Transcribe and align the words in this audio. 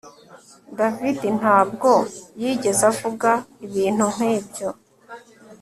David 0.77 1.19
ntabwo 1.39 1.91
yigeze 2.41 2.81
avuga 2.91 3.31
ibintu 3.65 4.03
nkibyo 4.15 4.69